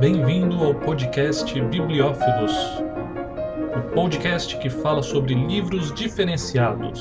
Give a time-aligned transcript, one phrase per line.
[0.00, 2.52] Bem-vindo ao podcast Bibliófilos,
[3.76, 7.00] o podcast que fala sobre livros diferenciados.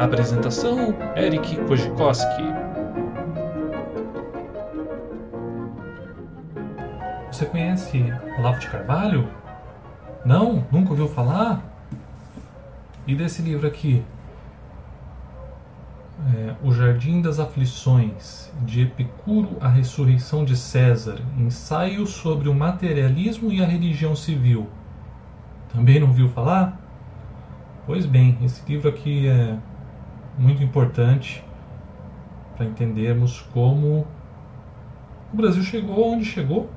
[0.00, 2.42] Apresentação: Eric Kojikoski.
[7.30, 8.02] Você conhece
[8.36, 9.28] Olavo de Carvalho?
[10.24, 10.66] Não?
[10.72, 11.62] Nunca ouviu falar?
[13.06, 14.04] E desse livro aqui?
[16.24, 23.50] É, o Jardim das Aflições, de Epicuro à Ressurreição de César, ensaio sobre o materialismo
[23.50, 24.68] e a religião civil.
[25.72, 26.80] Também não ouviu falar?
[27.86, 29.58] Pois bem, esse livro aqui é
[30.38, 31.44] muito importante
[32.56, 34.06] para entendermos como
[35.32, 36.70] o Brasil chegou onde chegou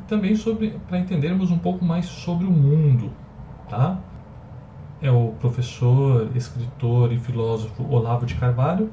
[0.00, 0.34] e também
[0.88, 3.12] para entendermos um pouco mais sobre o mundo,
[3.68, 4.00] tá?
[5.04, 8.90] É o professor, escritor e filósofo Olavo de Carvalho,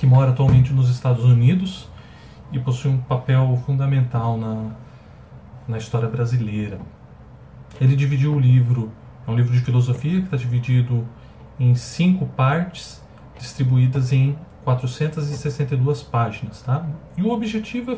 [0.00, 1.88] que mora atualmente nos Estados Unidos
[2.50, 4.72] e possui um papel fundamental na,
[5.68, 6.80] na história brasileira.
[7.80, 8.90] Ele dividiu o livro,
[9.24, 11.06] é um livro de filosofia que está dividido
[11.58, 13.00] em cinco partes,
[13.38, 16.62] distribuídas em 462 páginas.
[16.62, 16.84] Tá?
[17.16, 17.92] E o objetivo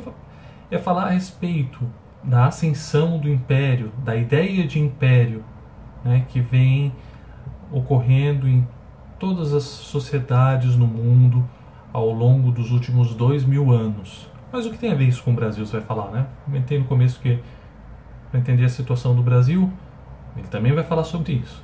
[0.71, 1.81] é, é falar a respeito
[2.23, 5.43] da ascensão do império, da ideia de império
[6.05, 6.93] né, que vem
[7.71, 8.67] ocorrendo em
[9.19, 11.45] todas as sociedades no mundo
[11.93, 14.29] ao longo dos últimos dois mil anos.
[14.53, 16.27] Mas o que tem a ver isso com o Brasil, você vai falar, né?
[16.45, 17.39] Comentei no começo que,
[18.31, 19.71] para entender a situação do Brasil,
[20.37, 21.63] ele também vai falar sobre isso.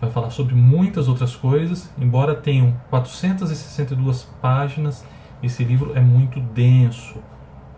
[0.00, 5.04] Vai falar sobre muitas outras coisas, embora tenham 462 páginas,
[5.42, 7.18] esse livro é muito denso,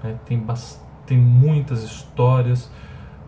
[0.03, 0.17] né?
[0.25, 0.43] tem,
[1.05, 2.71] tem muitas histórias,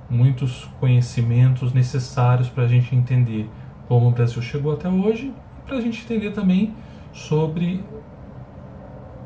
[0.09, 3.49] muitos conhecimentos necessários para a gente entender
[3.87, 6.75] como o Brasil chegou até hoje e para a gente entender também
[7.13, 7.85] sobre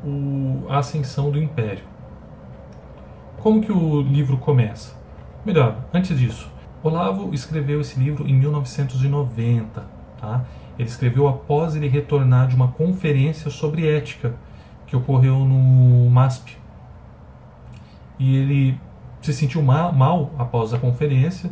[0.04, 1.84] o, a ascensão do Império.
[3.40, 4.94] Como que o livro começa?
[5.44, 6.50] Melhor, antes disso,
[6.82, 9.84] Olavo escreveu esse livro em 1990.
[10.20, 10.44] Tá?
[10.78, 14.34] Ele escreveu após ele retornar de uma conferência sobre ética
[14.86, 16.56] que ocorreu no MASP.
[18.18, 18.80] E ele
[19.22, 21.50] se sentiu mal, mal após a conferência,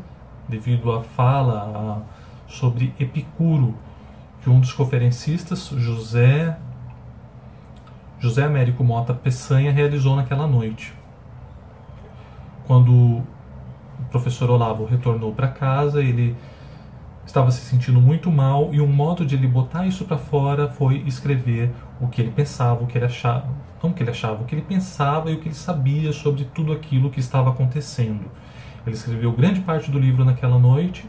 [0.48, 2.04] devido à fala
[2.48, 3.74] a, sobre Epicuro,
[4.42, 6.56] que um dos conferencistas, José,
[8.18, 10.92] José Américo Mota Peçanha, realizou naquela noite.
[12.66, 13.24] Quando o
[14.10, 16.36] professor Olavo retornou para casa, ele
[17.30, 21.02] estava se sentindo muito mal e um modo de ele botar isso para fora foi
[21.06, 21.70] escrever
[22.00, 23.46] o que ele pensava, o que ele achava,
[23.82, 26.44] não o que ele achava, o que ele pensava e o que ele sabia sobre
[26.44, 28.24] tudo aquilo que estava acontecendo.
[28.84, 31.04] Ele escreveu grande parte do livro naquela noite,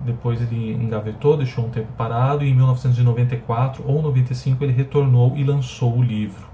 [0.00, 5.42] depois ele engavetou, deixou um tempo parado e em 1994 ou 95 ele retornou e
[5.42, 6.46] lançou o livro,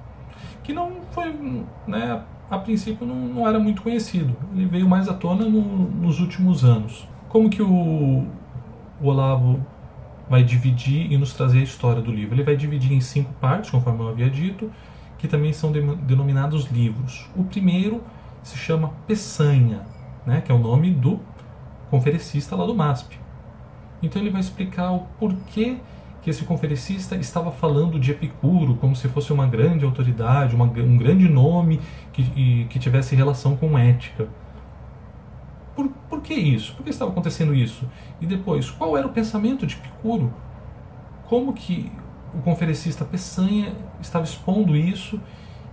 [0.62, 1.34] que não foi,
[1.86, 4.34] né, a princípio não, não era muito conhecido.
[4.54, 7.06] Ele veio mais à tona no, nos últimos anos.
[7.28, 8.26] Como que o,
[9.04, 9.60] o Olavo
[10.28, 12.34] vai dividir e nos trazer a história do livro.
[12.34, 14.72] Ele vai dividir em cinco partes, conforme eu havia dito,
[15.18, 17.28] que também são denominados livros.
[17.36, 18.02] O primeiro
[18.42, 19.82] se chama Peçanha,
[20.24, 21.20] né, que é o nome do
[21.90, 23.18] conferencista lá do MASP.
[24.02, 25.76] Então ele vai explicar o porquê
[26.22, 30.96] que esse conferencista estava falando de Epicuro como se fosse uma grande autoridade, uma, um
[30.96, 31.78] grande nome
[32.14, 34.26] que, e, que tivesse relação com ética.
[35.74, 36.74] Por, por que isso?
[36.74, 37.88] Por que estava acontecendo isso?
[38.20, 40.32] E depois, qual era o pensamento de Epicuro?
[41.26, 41.90] Como que
[42.32, 45.20] o conferencista Peçanha estava expondo isso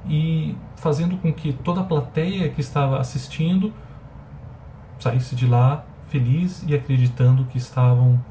[0.07, 3.73] e fazendo com que toda a plateia que estava assistindo
[4.99, 8.23] saísse de lá feliz e acreditando que estavam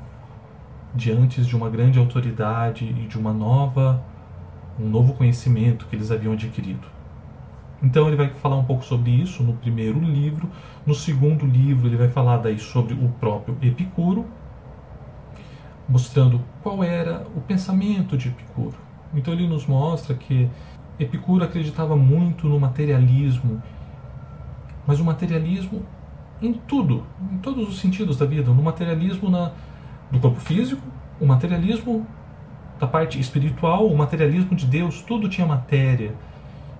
[0.94, 4.02] diante de uma grande autoridade e de uma nova
[4.78, 6.86] um novo conhecimento que eles haviam adquirido.
[7.82, 10.48] Então ele vai falar um pouco sobre isso no primeiro livro.
[10.84, 14.26] No segundo livro ele vai falar daí sobre o próprio Epicuro,
[15.88, 18.76] mostrando qual era o pensamento de Epicuro.
[19.14, 20.48] Então ele nos mostra que
[20.98, 23.62] Epicuro acreditava muito no materialismo,
[24.86, 25.82] mas o materialismo
[26.42, 29.52] em tudo, em todos os sentidos da vida, no materialismo na,
[30.10, 30.82] do corpo físico,
[31.20, 32.06] o materialismo
[32.78, 36.14] da parte espiritual, o materialismo de Deus, tudo tinha matéria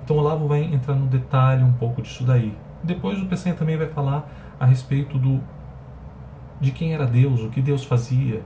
[0.02, 2.56] então o Olavo vai entrar no detalhe um pouco disso daí.
[2.82, 5.40] Depois o Peçanha também vai falar a respeito do
[6.60, 8.42] de quem era Deus, o que Deus fazia.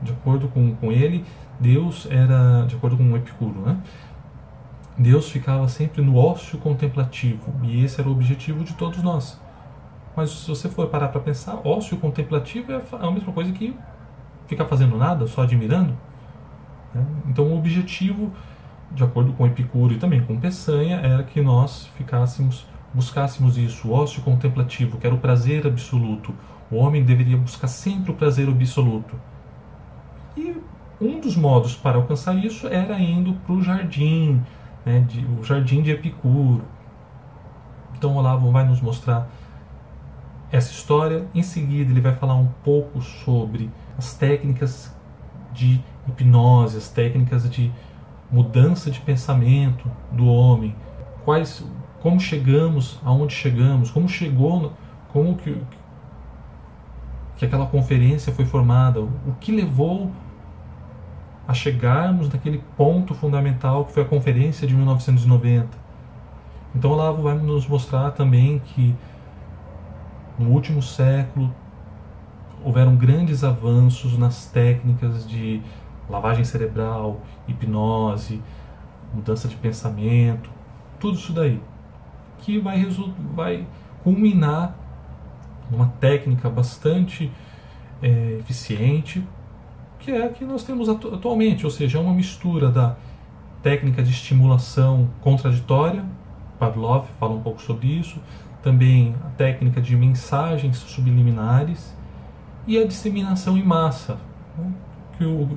[0.00, 1.24] De acordo com, com ele,
[1.60, 3.78] Deus era, de acordo com o Epicuro, né?
[4.98, 9.40] Deus ficava sempre no ócio contemplativo, e esse era o objetivo de todos nós.
[10.14, 13.74] Mas se você for parar para pensar, ócio contemplativo é a mesma coisa que
[14.46, 15.96] ficar fazendo nada, só admirando.
[16.92, 17.04] Né?
[17.28, 18.30] Então o objetivo
[18.94, 23.92] de acordo com Epicuro e também com Peçanha, era que nós ficássemos, buscássemos isso, o
[23.92, 26.34] ócio contemplativo, que era o prazer absoluto.
[26.70, 29.14] O homem deveria buscar sempre o prazer absoluto.
[30.36, 30.56] E
[31.00, 34.40] um dos modos para alcançar isso era indo para o jardim,
[34.84, 36.64] né, de, o jardim de Epicuro.
[37.96, 39.28] Então Olavo vai nos mostrar
[40.50, 41.26] essa história.
[41.34, 44.94] Em seguida, ele vai falar um pouco sobre as técnicas
[45.52, 47.70] de hipnose, as técnicas de
[48.32, 50.74] mudança de pensamento do homem,
[51.22, 51.64] quais,
[52.00, 54.72] como chegamos aonde chegamos, como chegou,
[55.12, 55.56] como que,
[57.36, 60.10] que aquela conferência foi formada, o que levou
[61.46, 65.68] a chegarmos naquele ponto fundamental que foi a conferência de 1990.
[66.74, 68.94] Então Olavo vai nos mostrar também que
[70.38, 71.54] no último século
[72.64, 75.60] houveram grandes avanços nas técnicas de
[76.08, 78.40] lavagem cerebral, hipnose,
[79.14, 80.50] mudança de pensamento,
[80.98, 81.60] tudo isso daí,
[82.38, 82.86] que vai,
[83.34, 83.66] vai
[84.02, 84.74] culminar
[85.70, 87.30] numa técnica bastante
[88.02, 89.26] é, eficiente,
[89.98, 92.96] que é a que nós temos atu atualmente, ou seja, é uma mistura da
[93.62, 96.04] técnica de estimulação contraditória,
[96.58, 98.20] Pavlov fala um pouco sobre isso,
[98.62, 101.94] também a técnica de mensagens subliminares
[102.66, 104.18] e a disseminação em massa,
[104.56, 104.72] né?
[105.22, 105.48] Que,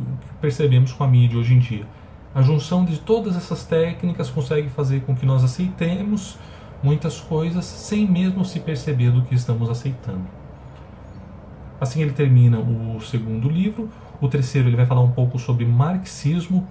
[0.41, 1.85] percebemos com a mídia hoje em dia.
[2.33, 6.37] A junção de todas essas técnicas consegue fazer com que nós aceitemos
[6.83, 10.25] muitas coisas sem mesmo se perceber do que estamos aceitando.
[11.79, 13.89] Assim ele termina o segundo livro.
[14.21, 16.67] O terceiro ele vai falar um pouco sobre marxismo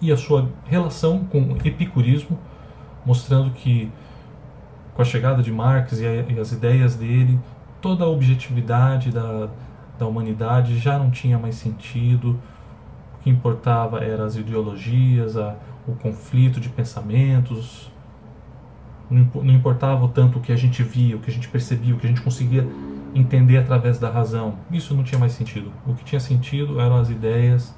[0.00, 2.38] e a sua relação com o epicurismo,
[3.04, 3.90] mostrando que
[4.94, 7.38] com a chegada de Marx e, a, e as ideias dele,
[7.80, 9.48] toda a objetividade da,
[10.00, 12.40] da humanidade já não tinha mais sentido.
[13.14, 15.54] O que importava eram as ideologias, a,
[15.86, 17.92] o conflito de pensamentos.
[19.10, 22.06] Não, importava tanto o que a gente via, o que a gente percebia, o que
[22.06, 22.66] a gente conseguia
[23.14, 24.54] entender através da razão.
[24.70, 25.70] Isso não tinha mais sentido.
[25.86, 27.74] O que tinha sentido eram as ideias,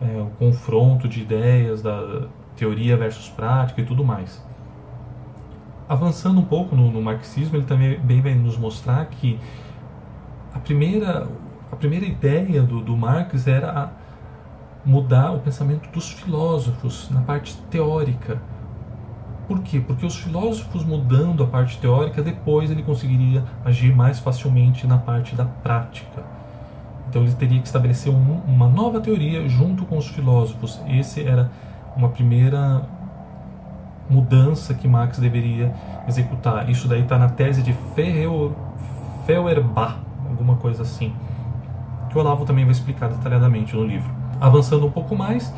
[0.00, 4.42] é, o confronto de ideias, da teoria versus prática e tudo mais
[5.88, 9.38] avançando um pouco no, no, marxismo, ele também vai nos mostrar que
[10.54, 11.26] a primeira,
[11.70, 13.92] a primeira ideia do, do Marx era
[14.84, 18.40] mudar o pensamento dos filósofos na parte teórica.
[19.48, 19.80] Por quê?
[19.80, 25.34] Porque os filósofos mudando a parte teórica, depois ele conseguiria agir mais facilmente na parte
[25.34, 26.22] da prática.
[27.08, 30.80] Então ele teria que estabelecer um, uma nova teoria junto com os filósofos.
[30.88, 31.50] Esse era
[31.96, 32.82] uma primeira
[34.08, 35.74] mudança que Marx deveria
[36.08, 36.68] executar.
[36.68, 37.74] Isso daí está na tese de
[39.26, 40.03] Feuerbach,
[40.34, 41.14] alguma coisa assim,
[42.10, 44.10] que o Olavo também vai explicar detalhadamente no livro.
[44.40, 45.54] Avançando um pouco mais,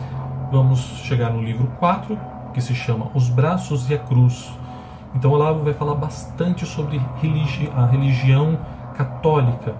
[0.52, 2.18] vamos chegar no livro 4,
[2.52, 4.52] que se chama Os Braços e a Cruz.
[5.14, 8.58] Então Olavo vai falar bastante sobre religi a religião
[8.94, 9.74] católica,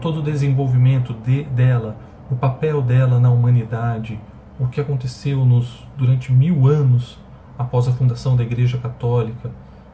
[0.00, 1.96] todo o desenvolvimento de, dela,
[2.30, 4.18] o papel dela na humanidade,
[4.58, 7.18] o que aconteceu nos, durante mil anos
[7.58, 9.50] após a fundação da Igreja Católica,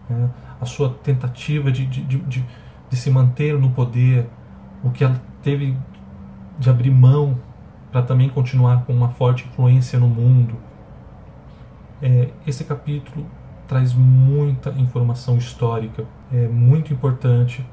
[0.08, 2.44] né, a sua tentativa de, de, de,
[2.96, 4.26] se manter no poder,
[4.82, 5.76] o que ela teve
[6.58, 7.38] de abrir mão
[7.93, 10.56] para também continuar com uma forte influência no mundo.
[12.03, 13.26] É, esse capítulo
[13.67, 17.65] traz muita informação histórica, é muito importante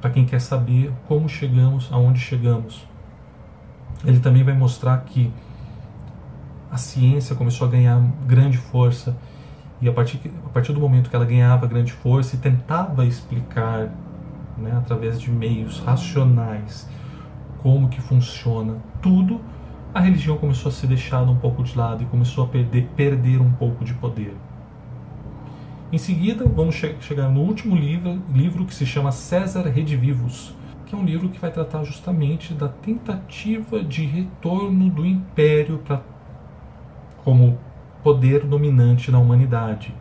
[0.00, 2.86] para quem quer saber como chegamos aonde chegamos.
[4.04, 5.32] Ele também vai mostrar que
[6.70, 9.16] a ciência começou a ganhar grande força
[9.80, 13.88] e a partir, a partir do momento que ela ganhava grande força e tentava explicar,
[14.60, 16.88] né, através de meios racionais,
[17.62, 19.40] como que funciona tudo,
[19.92, 23.40] a religião começou a ser deixada um pouco de lado e começou a perder, perder
[23.40, 24.36] um pouco de poder.
[25.92, 30.54] Em seguida, vamos che chegar no último livro, livro que se chama César Redivivus,
[30.86, 36.00] que é um livro que vai tratar justamente da tentativa de retorno do império para
[37.24, 37.58] como
[38.04, 39.92] poder dominante na humanidade.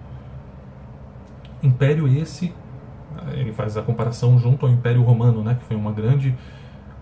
[1.61, 2.53] Império esse,
[3.33, 6.35] ele faz a comparação junto ao Império Romano, né, que foi uma grande,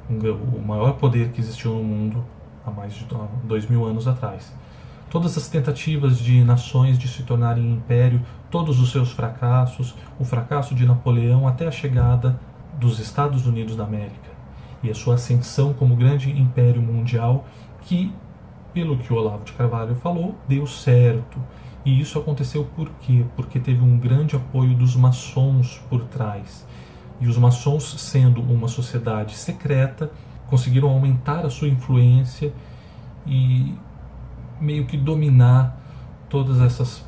[0.09, 2.23] o maior poder que existiu no mundo
[2.65, 3.05] há mais de
[3.43, 4.53] dois mil anos atrás.
[5.09, 8.21] Todas as tentativas de nações de se tornarem império,
[8.51, 12.39] todos os seus fracassos, o fracasso de Napoleão até a chegada
[12.77, 14.29] dos Estados Unidos da América
[14.83, 17.45] e a sua ascensão como grande império mundial
[17.81, 18.13] que
[18.73, 21.39] pelo que o Olavo de Carvalho falou, deu certo.
[21.87, 23.23] E isso aconteceu por quê?
[23.33, 26.67] Porque teve um grande apoio dos maçons por trás.
[27.17, 30.11] E os maçons, sendo uma sociedade secreta,
[30.49, 32.51] conseguiram aumentar a sua influência
[33.25, 33.73] e
[34.59, 35.79] meio que dominar
[36.27, 37.05] todas essas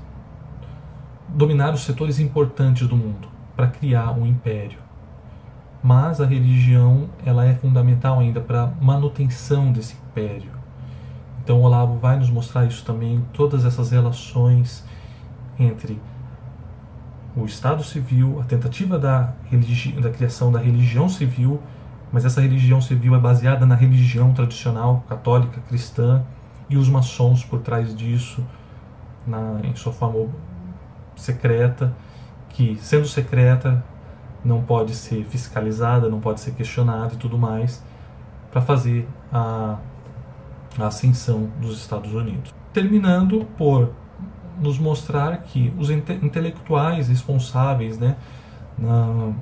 [1.28, 4.80] dominar os setores importantes do mundo para criar um império.
[5.84, 10.59] Mas a religião ela é fundamental ainda para a manutenção desse império.
[11.50, 14.86] Então Olavo vai nos mostrar isso também, todas essas relações
[15.58, 16.00] entre
[17.36, 19.34] o Estado civil, a tentativa da,
[20.00, 21.60] da criação da religião civil,
[22.12, 26.22] mas essa religião civil é baseada na religião tradicional católica cristã
[26.70, 28.46] e os maçons por trás disso,
[29.26, 30.28] na, em sua forma
[31.16, 31.92] secreta,
[32.50, 33.84] que sendo secreta
[34.46, 37.84] não pode ser fiscalizada, não pode ser questionada e tudo mais,
[38.52, 39.80] para fazer a,
[40.78, 42.54] a ascensão dos Estados Unidos.
[42.74, 43.92] Terminando por
[44.60, 48.18] nos mostrar que os inte intelectuais responsáveis né,
[48.78, 49.34] na,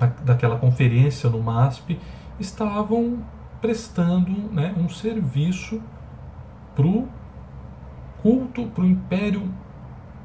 [0.00, 1.98] na, daquela conferência no MASP
[2.38, 3.22] estavam
[3.60, 5.80] prestando né, um serviço
[6.74, 7.06] para o
[8.22, 9.52] culto, para o império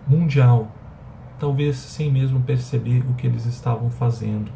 [0.08, 0.72] mundial,
[1.39, 4.51] talvez sem mesmo perceber o que eles estavam fazendo,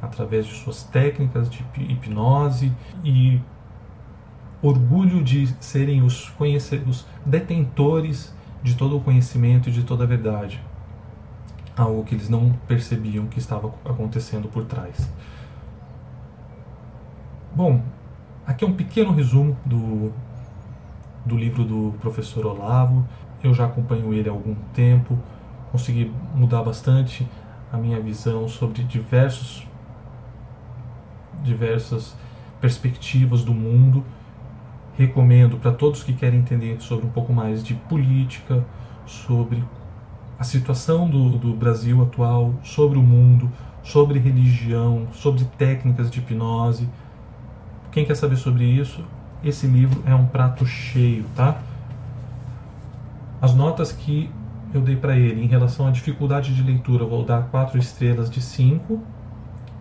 [0.00, 3.40] através de suas técnicas de hipnose e
[4.62, 6.32] orgulho de serem os,
[6.86, 10.62] os detentores de todo o conhecimento e de toda a verdade.
[11.76, 15.10] Algo que eles não percebiam que estava acontecendo por trás.
[17.54, 17.82] Bom,
[18.46, 20.12] aqui é um pequeno resumo do,
[21.26, 23.06] do livro do professor Olavo.
[23.42, 25.18] Eu já acompanho ele há algum tempo,
[25.72, 27.28] consegui mudar bastante
[27.72, 29.66] a minha visão sobre diversos
[31.42, 32.14] diversas
[32.60, 34.04] perspectivas do mundo
[34.96, 38.64] recomendo para todos que querem entender sobre um pouco mais de política,
[39.06, 39.62] sobre
[40.38, 43.50] a situação do, do Brasil atual, sobre o mundo,
[43.82, 46.88] sobre religião, sobre técnicas de hipnose.
[47.90, 49.04] Quem quer saber sobre isso,
[49.44, 51.60] esse livro é um prato cheio, tá?
[53.40, 54.30] As notas que
[54.72, 58.40] eu dei para ele em relação à dificuldade de leitura, vou dar 4 estrelas de
[58.40, 59.00] 5.